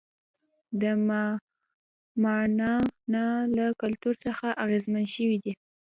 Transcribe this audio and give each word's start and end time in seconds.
د 0.81 0.83
ماڼانا 2.23 3.25
له 3.57 3.65
کلتور 3.81 4.15
څخه 4.25 4.45
اغېزمن 4.63 5.05
شوي 5.15 5.37
دي. 5.43 5.53